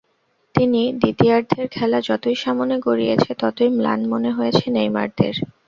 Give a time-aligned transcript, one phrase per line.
[0.55, 5.35] কিন্তু দ্বিতীয়ার্ধের খেলা যতই সামনে গড়িয়েছে, ততই ম্লান মনে হয়েছে নেইমারদের।